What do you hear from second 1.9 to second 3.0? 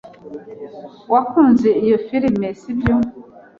firime, sibyo?